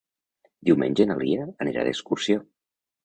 [0.69, 2.43] Diumenge na Lia anirà d'excursió.